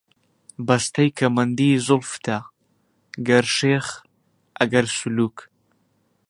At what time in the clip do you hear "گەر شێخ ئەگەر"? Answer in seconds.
3.27-4.85